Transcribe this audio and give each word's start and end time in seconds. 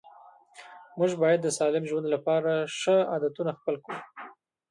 موږ 0.97 1.11
باید 1.23 1.39
د 1.43 1.47
سالم 1.57 1.83
ژوند 1.89 2.07
لپاره 2.15 2.51
ښه 2.79 2.95
عادتونه 3.11 3.51
خپل 3.59 3.75
کړو 3.85 3.97